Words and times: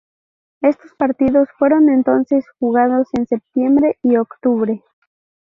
Esos 0.61 0.95
partidos 0.97 1.47
fueron 1.59 1.87
entonces 1.87 2.43
jugados 2.57 3.07
en 3.13 3.27
septiembre 3.27 3.99
y 4.01 4.17
octubre. 4.17 4.81